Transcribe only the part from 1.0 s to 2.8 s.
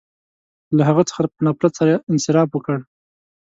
څخه په نفرت سره انصراف وکړ.